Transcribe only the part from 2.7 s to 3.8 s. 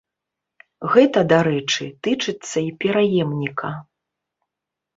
і пераемніка.